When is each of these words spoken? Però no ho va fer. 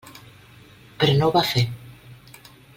Però 1.03 1.15
no 1.19 1.29
ho 1.29 1.35
va 1.37 1.45
fer. 1.53 1.65